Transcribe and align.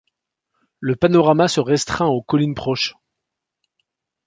Le 0.79 0.95
panorama 0.95 1.47
se 1.47 1.59
restreint 1.59 2.07
aux 2.07 2.23
collines 2.23 2.55
proches. 2.55 2.95